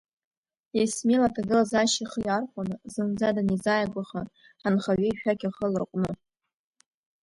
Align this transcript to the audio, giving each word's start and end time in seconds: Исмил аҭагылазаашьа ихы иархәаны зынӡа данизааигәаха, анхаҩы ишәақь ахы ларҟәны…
Исмил 0.81 1.21
аҭагылазаашьа 1.27 2.01
ихы 2.03 2.19
иархәаны 2.23 2.75
зынӡа 2.93 3.35
данизааигәаха, 3.35 4.21
анхаҩы 4.65 5.07
ишәақь 5.11 5.45
ахы 5.49 5.65
ларҟәны… 5.73 6.11